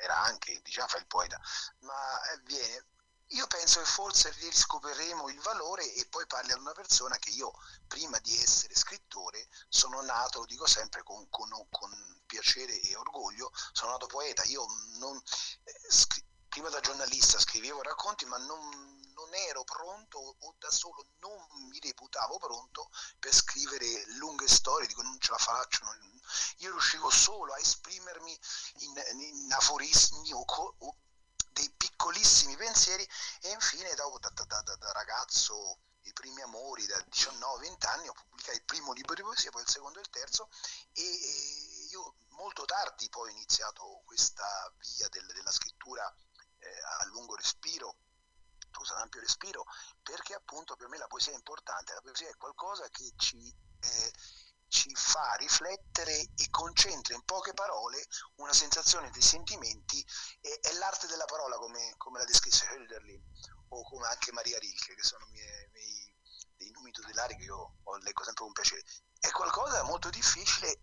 era 0.00 0.18
anche, 0.22 0.60
diciamo, 0.62 0.88
fa 0.88 0.98
il 0.98 1.06
poeta, 1.06 1.40
ma 1.80 2.22
eh, 2.32 2.38
viene 2.44 2.86
io 3.32 3.46
penso 3.46 3.78
che 3.80 3.86
forse 3.86 4.30
riscopriremo 4.40 5.30
il 5.30 5.40
valore 5.40 5.90
e 5.94 6.06
poi 6.08 6.26
parli 6.26 6.52
ad 6.52 6.60
una 6.60 6.72
persona 6.72 7.16
che 7.16 7.30
io 7.30 7.52
prima 7.86 8.18
di 8.18 8.36
essere 8.36 8.74
scrittore 8.74 9.48
sono 9.68 10.02
nato, 10.02 10.40
lo 10.40 10.44
dico 10.44 10.66
sempre 10.66 11.02
con, 11.02 11.26
con, 11.30 11.48
con 11.70 11.90
piacere 12.26 12.78
e 12.80 12.94
orgoglio, 12.94 13.50
sono 13.72 13.92
nato 13.92 14.06
poeta. 14.06 14.42
Io 14.44 14.66
non, 14.98 15.16
eh, 15.16 15.80
scri- 15.88 16.22
prima 16.52 16.68
da 16.68 16.80
giornalista 16.80 17.38
scrivevo 17.38 17.80
racconti, 17.80 18.26
ma 18.26 18.36
non, 18.36 19.00
non, 19.14 19.34
ero 19.34 19.64
pronto 19.64 20.18
o 20.18 20.54
da 20.58 20.70
solo 20.70 21.06
non 21.20 21.34
mi 21.70 21.80
reputavo 21.80 22.36
pronto 22.36 22.90
per 23.18 23.32
scrivere 23.32 23.86
lunghe 24.18 24.46
storie, 24.48 24.86
dico 24.86 25.00
non 25.00 25.18
ce 25.18 25.30
la 25.30 25.38
faccio. 25.38 25.82
Non, 25.84 26.20
io 26.58 26.70
riuscivo 26.72 27.08
solo 27.08 27.54
a 27.54 27.58
esprimermi 27.58 28.38
in, 28.80 29.02
in 29.14 29.52
aforismi 29.54 30.30
o, 30.34 30.44
o, 30.44 30.96
dei 31.52 31.70
piccolissimi 31.70 32.54
pensieri 32.56 33.08
e 33.40 33.48
infine 33.48 33.94
da, 33.94 34.04
da, 34.20 34.44
da, 34.44 34.76
da 34.76 34.92
ragazzo 34.92 35.78
i 36.02 36.12
primi 36.12 36.42
amori 36.42 36.84
da 36.84 36.98
19-20 36.98 37.86
anni 37.86 38.08
ho 38.08 38.12
pubblicato 38.12 38.56
il 38.58 38.64
primo 38.64 38.92
libro 38.92 39.14
di 39.14 39.22
poesia, 39.22 39.50
poi 39.50 39.62
il 39.62 39.70
secondo 39.70 39.98
e 39.98 40.02
il 40.02 40.10
terzo 40.10 40.50
e, 40.92 41.02
e 41.02 41.86
io 41.92 42.14
molto 42.30 42.66
tardi 42.66 43.08
poi 43.08 43.30
ho 43.30 43.32
iniziato 43.32 44.02
questa 44.04 44.44
via 44.96 45.08
del, 45.08 45.26
della 45.32 45.50
scrittura 45.50 46.14
a 47.00 47.06
lungo 47.06 47.36
respiro, 47.36 47.96
scusa, 48.70 48.94
un 48.94 49.02
ampio 49.02 49.20
respiro, 49.20 49.64
perché 50.02 50.34
appunto 50.34 50.76
per 50.76 50.88
me 50.88 50.98
la 50.98 51.06
poesia 51.06 51.32
è 51.32 51.36
importante, 51.36 51.94
la 51.94 52.00
poesia 52.00 52.28
è 52.28 52.36
qualcosa 52.36 52.88
che 52.88 53.12
ci, 53.16 53.54
eh, 53.80 54.12
ci 54.68 54.94
fa 54.94 55.34
riflettere 55.34 56.30
e 56.34 56.48
concentra 56.50 57.14
in 57.14 57.24
poche 57.24 57.52
parole 57.52 58.06
una 58.36 58.52
sensazione 58.52 59.10
dei 59.10 59.22
sentimenti, 59.22 60.04
e, 60.40 60.58
è 60.60 60.72
l'arte 60.74 61.06
della 61.06 61.26
parola 61.26 61.56
come, 61.56 61.94
come 61.96 62.18
la 62.18 62.24
descrisse 62.24 62.66
Hölderlin 62.66 63.22
o 63.68 63.82
come 63.82 64.06
anche 64.06 64.32
Maria 64.32 64.58
Rilke, 64.58 64.94
che 64.94 65.02
sono 65.02 65.26
miei, 65.30 65.68
miei 65.72 66.12
dei 66.56 66.70
nomi 66.70 66.92
tutelari 66.92 67.36
che 67.36 67.44
io 67.44 67.74
leggo 68.02 68.22
sempre 68.22 68.44
con 68.44 68.52
piacere. 68.52 68.82
È 69.18 69.30
qualcosa 69.30 69.82
molto 69.82 70.10
difficile, 70.10 70.80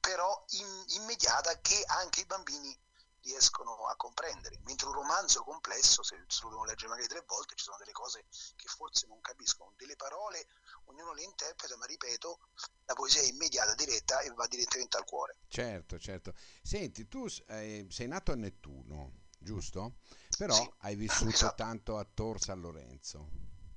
però 0.00 0.44
in, 0.48 0.84
immediata 1.00 1.58
che 1.60 1.82
anche 1.86 2.20
i 2.20 2.26
bambini 2.26 2.78
riescono 3.26 3.86
a 3.86 3.96
comprendere, 3.96 4.58
mentre 4.64 4.86
un 4.86 4.94
romanzo 4.94 5.42
complesso, 5.42 6.02
se 6.02 6.16
lo 6.16 6.48
devono 6.48 6.64
leggere 6.64 6.88
magari 6.88 7.08
tre 7.08 7.24
volte, 7.26 7.54
ci 7.56 7.64
sono 7.64 7.76
delle 7.78 7.92
cose 7.92 8.26
che 8.54 8.68
forse 8.68 9.06
non 9.08 9.20
capiscono, 9.20 9.72
delle 9.76 9.96
parole, 9.96 10.46
ognuno 10.84 11.12
le 11.12 11.22
interpreta, 11.22 11.76
ma 11.76 11.86
ripeto, 11.86 12.38
la 12.86 12.94
poesia 12.94 13.20
è 13.22 13.26
immediata, 13.26 13.74
diretta 13.74 14.20
e 14.20 14.30
va 14.30 14.46
direttamente 14.46 14.96
al 14.96 15.04
cuore. 15.04 15.36
Certo, 15.48 15.98
certo. 15.98 16.34
Senti, 16.62 17.08
tu 17.08 17.26
eh, 17.48 17.86
sei 17.90 18.06
nato 18.06 18.30
a 18.30 18.36
Nettuno, 18.36 19.24
giusto? 19.38 19.96
Però 20.38 20.54
sì, 20.54 20.70
hai 20.78 20.94
vissuto 20.94 21.30
esatto. 21.30 21.54
tanto 21.56 21.98
a 21.98 22.04
Tor 22.04 22.40
San 22.40 22.60
Lorenzo, 22.60 23.28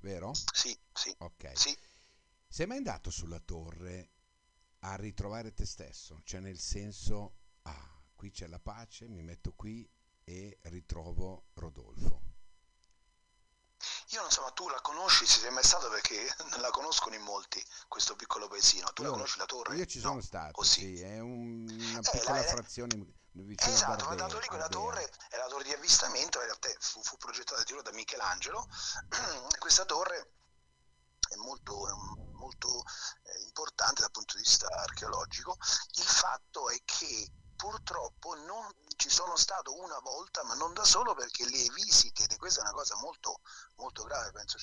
vero? 0.01 0.31
Sì, 0.53 0.77
sì. 0.93 1.13
Ok. 1.19 1.57
Sì. 1.57 1.77
Sei 2.47 2.67
mai 2.67 2.77
andato 2.77 3.09
sulla 3.09 3.39
torre 3.39 4.11
a 4.79 4.95
ritrovare 4.95 5.53
te 5.53 5.65
stesso? 5.65 6.21
Cioè 6.23 6.39
nel 6.39 6.59
senso, 6.59 7.35
ah, 7.63 7.98
qui 8.19 8.31
c'è 8.31 8.47
la 8.47 8.59
pace, 8.59 9.07
mi 9.07 9.23
metto 9.23 9.53
qui 9.53 9.89
e 10.25 10.59
ritrovo 10.63 11.45
Rodolfo. 11.53 12.21
Io 14.09 14.21
non 14.21 14.29
so, 14.29 14.41
ma 14.41 14.51
tu 14.51 14.67
la 14.67 14.81
conosci, 14.81 15.25
se 15.25 15.39
sei 15.39 15.51
mai 15.51 15.63
stato 15.63 15.87
perché 15.87 16.27
non 16.51 16.59
la 16.59 16.69
conoscono 16.69 17.15
in 17.15 17.21
molti, 17.21 17.63
questo 17.87 18.17
piccolo 18.17 18.49
paesino. 18.49 18.91
Tu 18.91 19.03
io, 19.03 19.07
la 19.07 19.13
conosci 19.13 19.37
la 19.37 19.45
torre? 19.45 19.77
Io 19.77 19.85
ci 19.85 20.01
sono 20.01 20.15
no? 20.15 20.21
stato, 20.21 20.61
sì? 20.63 20.97
sì? 20.97 21.01
è 21.01 21.19
un, 21.19 21.65
una 21.69 21.99
eh, 21.99 22.11
piccola 22.11 22.41
la, 22.41 22.43
frazione 22.43 23.13
vicino 23.31 23.73
esatto, 23.73 24.09
a 24.09 24.13
Esatto, 24.13 24.39
lì 24.39 24.47
quella 24.47 24.67
torre 24.67 25.09
è 25.29 25.37
la 25.37 25.47
torre 25.47 25.63
di 25.63 25.71
avvistamento, 25.71 26.39
in 26.39 26.43
realtà 26.43 26.69
fu, 26.77 27.01
fu 27.01 27.15
progettata 27.15 27.63
da 27.81 27.91
Michelangelo. 27.93 28.67
Questa 29.59 29.85
torre 29.85 30.33
è 31.29 31.35
molto, 31.35 31.87
molto 32.33 32.83
eh, 33.23 33.43
importante 33.43 34.01
dal 34.01 34.11
punto 34.11 34.35
di 34.35 34.43
vista 34.43 34.67
archeologico. 34.67 35.55
Il 35.93 36.03
fatto 36.03 36.69
è 36.69 36.81
che 36.83 37.31
purtroppo 37.59 38.35
non 38.35 38.73
ci 38.95 39.09
sono 39.09 39.35
stato 39.35 39.77
una 39.77 39.99
volta, 39.99 40.43
ma 40.45 40.53
non 40.53 40.73
da 40.73 40.85
solo 40.85 41.13
perché 41.13 41.43
le 41.43 41.69
visite, 41.73 42.23
e 42.23 42.37
questa 42.37 42.61
è 42.61 42.63
una 42.63 42.71
cosa 42.71 42.95
molto, 42.95 43.41
molto 43.75 44.03
grave, 44.03 44.31
penso 44.31 44.57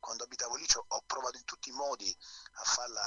quando 0.00 0.24
abitavo 0.24 0.56
lì 0.56 0.66
ho 0.88 1.02
provato 1.06 1.36
in 1.36 1.44
tutti 1.44 1.68
i 1.68 1.72
modi 1.72 2.12
a 2.54 2.64
farla 2.64 3.00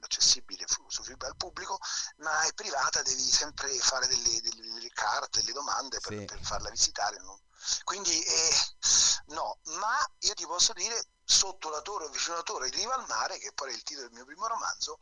accessibile 0.00 0.66
su 0.88 1.04
fibra 1.04 1.28
al 1.28 1.36
pubblico, 1.36 1.78
ma 2.16 2.42
è 2.42 2.52
privata, 2.54 3.00
devi 3.02 3.30
sempre 3.30 3.72
fare 3.78 4.08
delle, 4.08 4.40
delle, 4.40 4.72
delle 4.72 4.90
carte, 4.90 5.38
delle 5.38 5.52
domande 5.52 6.00
per, 6.00 6.18
sì. 6.18 6.24
per 6.24 6.40
farla 6.42 6.70
visitare. 6.70 7.18
No? 7.20 7.42
Quindi 7.84 8.20
eh, 8.20 8.54
no, 9.26 9.60
ma 9.78 9.96
io 10.20 10.34
ti 10.34 10.44
posso 10.44 10.72
dire 10.72 11.00
sotto 11.22 11.70
la 11.70 11.82
torre 11.82 12.06
o 12.06 12.10
vicino 12.10 12.34
alla 12.34 12.42
torre 12.42 12.68
di 12.70 12.76
Riva 12.78 12.94
al 12.94 13.06
Mare, 13.06 13.38
che 13.38 13.52
poi 13.52 13.70
è 13.70 13.74
il 13.74 13.84
titolo 13.84 14.08
del 14.08 14.16
mio 14.16 14.24
primo 14.24 14.48
romanzo, 14.48 14.98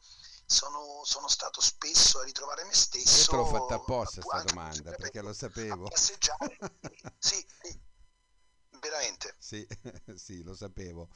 sono, 0.46 1.02
sono, 1.04 1.28
stato 1.28 1.60
spesso 1.60 2.20
a 2.20 2.24
ritrovare 2.24 2.64
me 2.64 2.72
stesso. 2.72 3.18
Io 3.18 3.26
te 3.26 3.36
l'ho 3.36 3.58
fatta 3.58 3.74
apposta 3.74 4.20
questa 4.22 4.52
domanda 4.54 4.92
perché 4.92 5.20
lo 5.20 5.32
sapevo. 5.32 5.88
Passeggiare, 5.88 6.56
sì, 7.18 7.44
sì, 7.62 7.80
veramente. 8.80 9.34
Sì, 9.38 9.66
sì, 10.14 10.42
lo 10.42 10.54
sapevo. 10.54 11.08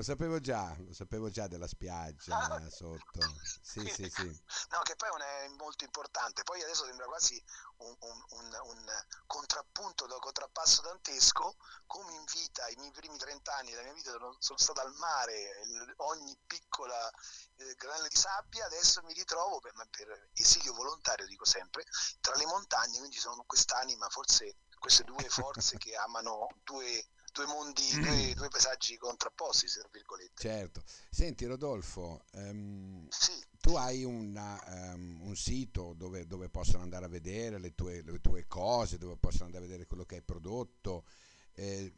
Lo 0.00 0.06
sapevo 0.06 0.40
già, 0.40 0.74
lo 0.78 0.94
sapevo 0.94 1.28
già 1.28 1.46
della 1.46 1.66
spiaggia 1.66 2.34
ah, 2.34 2.70
sotto. 2.70 3.20
Sì, 3.60 3.86
sì, 3.86 4.08
sì. 4.08 4.24
No, 4.70 4.80
che 4.80 4.96
poi 4.96 5.10
è 5.10 5.48
molto 5.58 5.84
importante. 5.84 6.42
Poi 6.42 6.62
adesso 6.62 6.86
sembra 6.86 7.04
quasi 7.04 7.38
un, 7.80 7.94
un, 7.98 8.24
un, 8.30 8.58
un 8.62 8.86
contrappunto 9.26 10.06
da 10.06 10.16
contrappasso 10.16 10.80
dantesco, 10.80 11.54
come 11.84 12.14
in 12.14 12.24
vita, 12.32 12.66
i 12.68 12.76
miei 12.76 12.92
primi 12.92 13.18
30 13.18 13.54
anni 13.56 13.72
della 13.72 13.82
mia 13.82 13.92
vita 13.92 14.10
sono, 14.12 14.34
sono 14.38 14.58
stato 14.58 14.80
al 14.80 14.94
mare, 14.94 15.60
ogni 15.96 16.34
piccola 16.46 17.10
eh, 17.56 17.74
granella 17.74 18.08
di 18.08 18.16
sabbia, 18.16 18.64
adesso 18.64 19.02
mi 19.02 19.12
ritrovo 19.12 19.60
per, 19.60 19.74
per 19.90 20.30
esilio 20.32 20.72
volontario, 20.72 21.26
dico 21.26 21.44
sempre, 21.44 21.84
tra 22.22 22.34
le 22.36 22.46
montagne, 22.46 22.96
quindi 22.96 23.18
sono 23.18 23.44
quest'anima, 23.46 24.08
forse 24.08 24.60
queste 24.78 25.04
due 25.04 25.28
forze 25.28 25.76
che 25.76 25.94
amano 25.94 26.48
due 26.64 27.06
due 27.32 27.46
mondi, 27.46 27.82
mm. 27.94 28.02
due, 28.02 28.34
due, 28.34 28.48
paesaggi 28.48 28.96
contrapposti, 28.96 29.66
tra 29.66 29.88
virgolette. 29.90 30.32
Certo. 30.40 30.82
Senti 31.10 31.44
Rodolfo, 31.46 32.24
um, 32.32 33.06
sì. 33.08 33.32
tu 33.60 33.74
hai 33.76 34.04
una, 34.04 34.92
um, 34.94 35.20
un 35.22 35.36
sito 35.36 35.94
dove, 35.94 36.26
dove, 36.26 36.48
possono 36.48 36.82
andare 36.82 37.04
a 37.04 37.08
vedere 37.08 37.58
le 37.58 37.74
tue, 37.74 38.02
le 38.02 38.20
tue, 38.20 38.46
cose, 38.46 38.98
dove 38.98 39.16
possono 39.16 39.44
andare 39.44 39.64
a 39.64 39.66
vedere 39.66 39.86
quello 39.86 40.04
che 40.04 40.16
hai 40.16 40.22
prodotto. 40.22 41.04
Eh, 41.52 41.94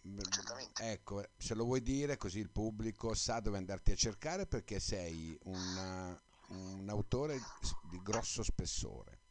ecco, 0.81 1.23
se 1.37 1.55
lo 1.55 1.65
vuoi 1.65 1.83
dire 1.83 2.17
così 2.17 2.39
il 2.39 2.51
pubblico 2.51 3.15
sa 3.15 3.39
dove 3.39 3.59
andarti 3.59 3.93
a 3.93 3.97
cercare 3.97 4.47
perché 4.47 4.81
sei 4.81 5.39
un, 5.45 6.19
un 6.49 6.89
autore 6.89 7.39
di 7.91 8.01
grosso 8.03 8.43
spessore 8.43 9.22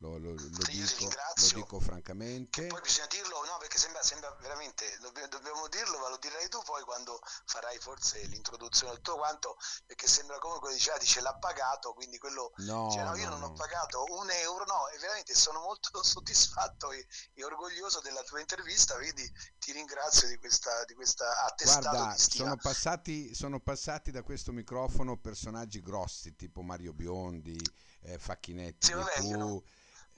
lo, 0.00 0.16
lo, 0.16 0.30
lo, 0.32 0.34
dico, 0.36 1.04
lo, 1.04 1.48
dico, 1.54 1.78
francamente. 1.78 2.62
Che 2.62 2.66
poi 2.68 2.80
bisogna 2.80 3.06
dirlo, 3.08 3.44
no, 3.44 3.58
perché 3.58 3.76
sembra, 3.76 4.02
sembra 4.02 4.34
veramente, 4.40 4.98
dobbiamo 4.98 5.68
dirlo, 5.68 5.98
ma 5.98 6.08
lo 6.08 6.16
dirai 6.16 6.48
tu 6.48 6.58
poi 6.62 6.82
quando 6.84 7.20
farai 7.44 7.78
forse 7.78 8.24
l'introduzione 8.26 8.94
del 8.94 9.02
tuo 9.02 9.16
quanto, 9.16 9.58
perché 9.84 10.06
sembra 10.06 10.38
come 10.38 10.58
quello 10.58 10.74
diceva, 10.74 10.96
dice 10.96 11.20
l'ha 11.20 11.34
pagato, 11.34 11.92
quindi 11.92 12.16
quello, 12.16 12.52
no, 12.58 12.88
dice, 12.88 13.02
no 13.02 13.14
io 13.14 13.28
no, 13.28 13.36
non 13.36 13.50
ho 13.50 13.52
pagato 13.52 14.04
un 14.08 14.30
euro, 14.30 14.64
no, 14.64 14.88
e 14.88 14.98
veramente 14.98 15.34
sono 15.34 15.60
molto 15.60 15.90
soddisfatto 16.02 16.92
e, 16.92 17.06
e, 17.34 17.44
orgoglioso 17.44 18.00
della 18.00 18.22
tua 18.22 18.40
intervista, 18.40 18.96
quindi 18.96 19.30
ti 19.58 19.72
ringrazio 19.72 20.28
di 20.28 20.38
questa, 20.38 20.82
di 20.86 20.94
questa 20.94 21.44
attestato 21.44 21.90
Guarda, 21.90 22.16
sono 22.16 22.56
passati, 22.56 23.34
sono 23.34 23.60
passati 23.60 24.10
da 24.10 24.22
questo 24.22 24.50
microfono 24.52 25.18
personaggi 25.18 25.82
grossi, 25.82 26.34
tipo 26.36 26.62
Mario 26.62 26.94
Biondi, 26.94 27.60
eh, 28.04 28.18
Facchinetti, 28.18 28.86
sì, 28.86 28.92
vabbè, 28.94 29.20
tu 29.20 29.62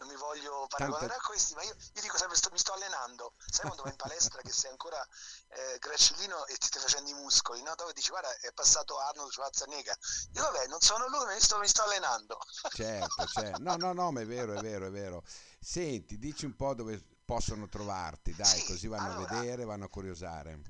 non 0.03 0.11
mi 0.11 0.17
voglio 0.17 0.67
paragonare 0.69 1.07
Tanta... 1.07 1.23
a 1.23 1.27
questi, 1.27 1.55
ma 1.55 1.63
io, 1.63 1.75
io 1.75 2.01
dico 2.01 2.19
sempre 2.19 2.37
sto, 2.37 2.51
mi 2.51 2.59
sto 2.59 2.73
allenando. 2.73 3.35
Sai 3.39 3.67
quando 3.67 3.83
vai 3.83 3.93
in 3.93 3.97
palestra 3.97 4.43
che 4.43 4.53
sei 4.53 4.71
ancora 4.71 5.01
eh, 5.49 5.79
gracilino 5.79 6.47
e 6.47 6.57
ti 6.57 6.67
stai 6.67 6.83
facendo 6.83 7.11
i 7.11 7.15
muscoli, 7.15 7.63
no? 7.63 7.75
Dove 7.77 7.93
dici 7.93 8.11
guarda 8.11 8.35
è 8.41 8.53
passato 8.53 8.99
Arnold 8.99 9.31
Schwarzenegger. 9.31 9.97
Io 10.33 10.43
vabbè, 10.43 10.67
non 10.67 10.81
sono 10.81 11.09
lui, 11.09 11.25
ma 11.25 11.35
mi 11.35 11.41
sto, 11.41 11.59
mi 11.59 11.69
sto 11.69 11.83
allenando. 11.83 12.39
Certo, 12.73 13.27
certo. 13.27 13.63
No, 13.63 13.77
no, 13.77 13.93
no, 13.93 14.11
ma 14.11 14.21
è 14.23 14.27
vero, 14.27 14.55
è 14.55 14.61
vero, 14.61 14.87
è 14.87 14.91
vero. 14.91 15.23
Senti, 15.61 16.19
dici 16.19 16.47
un 16.47 16.57
po' 16.57 16.75
dove 16.75 17.01
possono 17.25 17.69
trovarti, 17.69 18.35
dai, 18.35 18.61
sì, 18.61 18.65
così 18.65 18.89
vanno 18.89 19.13
allora, 19.13 19.37
a 19.37 19.41
vedere, 19.41 19.65
vanno 19.65 19.85
a 19.85 19.89
curiosare. 19.89 20.61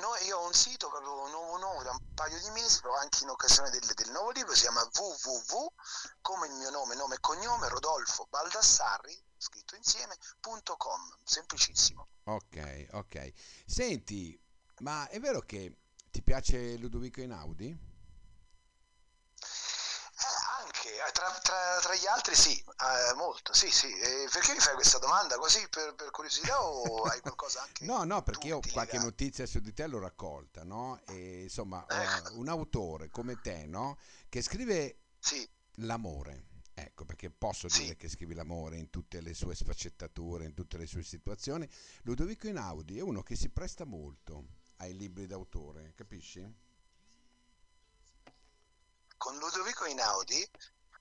No, 0.00 0.16
io 0.26 0.38
ho 0.38 0.46
un 0.46 0.52
sito 0.52 0.88
proprio 0.88 1.28
nuovo 1.28 1.58
nuovo 1.58 1.82
da 1.82 1.92
un 1.92 2.14
paio 2.14 2.38
di 2.40 2.50
mesi, 2.50 2.80
anche 3.00 3.22
in 3.22 3.30
occasione 3.30 3.70
del, 3.70 3.84
del 3.94 4.10
nuovo 4.10 4.30
libro, 4.30 4.54
si 4.54 4.62
chiama 4.62 4.82
www, 4.82 5.72
come 6.20 6.46
il 6.48 6.54
mio 6.54 6.70
nome, 6.70 6.94
nome 6.94 7.14
e 7.14 7.20
cognome, 7.20 7.68
Rodolfo 7.68 8.26
Baldassarri, 8.28 9.16
scritto 9.36 9.76
insieme.com, 9.76 11.18
semplicissimo. 11.22 12.08
Ok, 12.24 12.88
ok. 12.92 13.32
Senti, 13.66 14.38
ma 14.80 15.08
è 15.08 15.20
vero 15.20 15.40
che 15.40 15.76
ti 16.10 16.22
piace 16.22 16.76
Ludovico 16.76 17.20
Einaudi? 17.20 17.68
Eh, 17.68 17.92
tra, 21.12 21.30
tra, 21.42 21.78
tra, 21.80 21.94
gli 21.94 22.06
altri 22.06 22.34
sì, 22.34 22.58
eh, 22.58 23.14
molto, 23.14 23.52
sì, 23.54 23.70
sì. 23.70 23.86
E 23.86 24.28
perché 24.30 24.52
mi 24.52 24.58
fai 24.58 24.74
questa 24.74 24.98
domanda? 24.98 25.36
Così 25.36 25.66
per, 25.68 25.94
per 25.94 26.10
curiosità 26.10 26.62
o 26.62 27.02
hai 27.08 27.20
qualcosa 27.20 27.62
anche? 27.62 27.84
no, 27.84 28.04
no, 28.04 28.22
perché 28.22 28.48
io 28.48 28.60
qualche 28.60 28.98
legati? 28.98 28.98
notizia 28.98 29.46
su 29.46 29.60
di 29.60 29.72
te 29.72 29.86
l'ho 29.86 29.98
raccolta, 29.98 30.64
no? 30.64 31.00
E 31.06 31.42
insomma, 31.42 31.84
eh. 31.86 32.28
un 32.32 32.48
autore 32.48 33.08
come 33.10 33.40
te, 33.40 33.66
no? 33.66 33.98
Che 34.28 34.42
scrive 34.42 34.98
sì. 35.18 35.48
l'amore. 35.76 36.52
Ecco, 36.76 37.04
perché 37.04 37.30
posso 37.30 37.68
dire 37.68 37.90
sì. 37.90 37.96
che 37.96 38.08
scrivi 38.08 38.34
l'amore 38.34 38.78
in 38.78 38.90
tutte 38.90 39.20
le 39.20 39.32
sue 39.32 39.54
sfaccettature, 39.54 40.44
in 40.44 40.54
tutte 40.54 40.76
le 40.76 40.86
sue 40.86 41.04
situazioni. 41.04 41.68
Ludovico 42.02 42.48
Inaudi 42.48 42.98
è 42.98 43.00
uno 43.00 43.22
che 43.22 43.36
si 43.36 43.48
presta 43.48 43.84
molto 43.84 44.44
ai 44.78 44.96
libri 44.96 45.26
d'autore, 45.26 45.92
capisci? 45.94 46.62
Con 49.16 49.38
Ludovico 49.38 49.86
Inaudi 49.86 50.50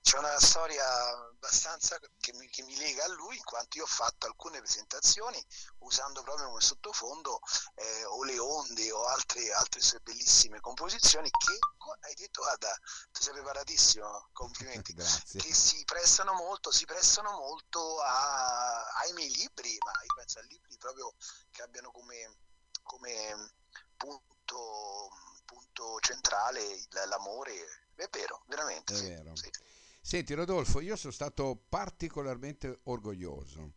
c'è 0.04 0.18
una 0.18 0.38
storia 0.38 0.86
abbastanza 1.30 1.98
che 2.20 2.34
mi, 2.34 2.50
che 2.50 2.62
mi, 2.64 2.76
lega 2.76 3.06
a 3.06 3.14
lui 3.14 3.38
in 3.38 3.44
quanto 3.44 3.78
io 3.78 3.86
ho 3.86 3.88
fatto 3.88 4.26
alcune 4.26 4.60
presentazioni 4.60 5.42
usando 5.80 6.22
proprio 6.24 6.48
come 6.48 6.60
sottofondo 6.60 7.40
eh, 7.76 8.04
o 8.06 8.24
le 8.26 8.38
onde 8.38 8.92
o 8.92 9.06
altre, 9.06 9.50
altre 9.54 9.80
sue 9.80 10.02
bellissime 10.02 10.60
composizioni 10.60 11.30
che 11.30 11.58
hai 12.02 12.14
detto 12.16 12.42
guarda 12.42 12.78
tu 13.12 13.22
sei 13.22 13.32
preparatissimo 13.32 14.30
complimenti 14.34 14.94
che 14.94 15.54
si 15.54 15.82
prestano 15.86 16.34
molto 16.34 16.70
si 16.70 16.84
prestano 16.84 17.32
molto 17.32 18.02
a, 18.02 18.86
ai 19.04 19.14
miei 19.14 19.34
libri 19.36 19.78
ma 19.86 19.92
io 19.92 20.14
penso 20.16 20.40
a 20.40 20.44
libri 20.44 20.78
proprio 20.78 21.14
che 21.50 21.62
abbiano 21.62 21.92
come, 21.92 22.40
come 22.84 23.54
punto, 23.96 25.10
punto 25.46 25.98
centrale 26.02 26.62
l'amore 27.08 27.54
è 27.96 28.08
vero 28.10 28.44
veramente 28.48 28.94
è 28.94 28.98
sì, 28.98 29.08
vero. 29.08 29.36
Sì. 29.38 29.52
Senti 30.06 30.34
Rodolfo, 30.34 30.82
io 30.82 30.98
sono 30.98 31.14
stato 31.14 31.64
particolarmente 31.70 32.82
orgoglioso 32.84 33.72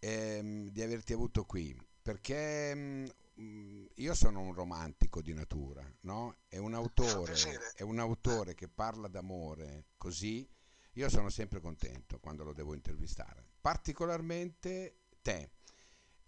ehm, 0.00 0.68
di 0.68 0.82
averti 0.82 1.14
avuto 1.14 1.46
qui 1.46 1.74
perché 2.02 2.74
mh, 2.74 3.10
mm, 3.40 3.86
io 3.94 4.14
sono 4.14 4.40
un 4.40 4.52
romantico 4.52 5.22
di 5.22 5.32
natura, 5.32 5.82
no? 6.00 6.36
È 6.46 6.58
un 6.58 6.74
autore, 6.74 7.34
è 7.74 7.82
un 7.82 7.98
autore 7.98 8.54
che 8.54 8.68
parla 8.68 9.08
d'amore 9.08 9.86
così, 9.96 10.46
io 10.92 11.08
sono 11.08 11.30
sempre 11.30 11.58
contento 11.58 12.18
quando 12.18 12.44
lo 12.44 12.52
devo 12.52 12.74
intervistare, 12.74 13.42
particolarmente 13.58 14.98
te. 15.22 15.52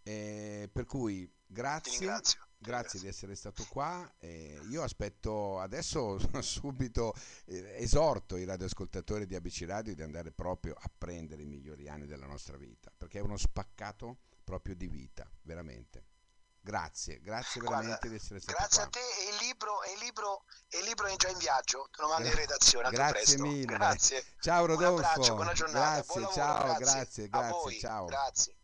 Eh, 0.03 0.71
per 0.73 0.87
cui 0.87 1.31
grazie 1.47 2.11
grazie 2.59 3.01
di 3.01 3.09
essere 3.09 3.35
stato 3.35 3.65
qua. 3.69 4.11
Eh, 4.19 4.61
io 4.69 4.83
aspetto 4.83 5.61
adesso 5.61 6.19
subito, 6.43 7.15
eh, 7.47 7.77
esorto 7.79 8.37
i 8.37 8.45
radioascoltatori 8.45 9.27
di 9.27 9.35
ABC 9.35 9.65
Radio 9.67 9.95
di 9.95 10.03
andare 10.03 10.33
proprio 10.33 10.75
a 10.79 10.91
prendere 10.97 11.43
i 11.43 11.47
migliori 11.47 11.89
anni 11.89 12.07
della 12.07 12.27
nostra 12.27 12.57
vita, 12.57 12.93
perché 12.97 13.19
è 13.19 13.23
uno 13.23 13.37
spaccato 13.37 14.19
proprio 14.43 14.75
di 14.75 14.89
vita, 14.89 15.29
veramente. 15.43 16.13
Grazie, 16.65 17.21
grazie 17.21 17.61
veramente 17.61 17.99
Guarda, 17.99 18.09
di 18.09 18.15
essere 18.15 18.41
stato 18.41 18.57
grazie 18.57 18.81
qua. 18.81 18.91
Grazie 18.91 19.01
a 19.01 19.17
te 19.17 19.21
e 19.21 19.35
il 19.35 19.47
libro, 19.47 19.81
il 19.93 20.03
libro, 20.03 20.45
il 20.81 20.85
libro 20.85 21.07
è 21.09 21.17
già 21.17 21.29
in 21.29 21.37
viaggio, 21.37 21.89
te 21.91 22.01
lo 22.01 22.09
mando 22.09 22.29
in 22.29 22.35
redazione. 22.37 22.89
grazie 22.89 23.39
mille. 23.39 23.67
Grazie. 23.67 24.25
Ciao 24.41 24.65
Rodolfo. 24.65 24.95
Un 24.95 25.05
abbraccio, 25.05 25.35
buona 25.35 25.53
giornata. 25.53 26.03
Grazie, 26.03 26.33
ciao, 26.33 26.57
lavoro, 26.57 26.79
grazie, 26.79 27.29
grazie, 27.29 27.29
grazie, 27.29 27.79
ciao. 27.79 28.05
Grazie. 28.07 28.55